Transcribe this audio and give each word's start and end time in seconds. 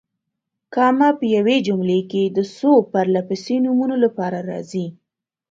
کامه 0.73 1.09
په 1.19 1.25
یوې 1.35 1.57
جملې 1.67 1.99
کې 2.11 2.23
د 2.37 2.39
څو 2.55 2.71
پرله 2.91 3.21
پسې 3.29 3.55
نومونو 3.65 3.95
لپاره 4.05 4.37
راځي. 4.49 4.85